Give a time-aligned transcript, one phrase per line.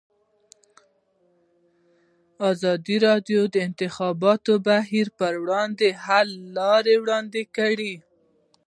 [2.51, 7.93] ازادي راډیو د د انتخاباتو بهیر پر وړاندې د حل لارې وړاندې کړي.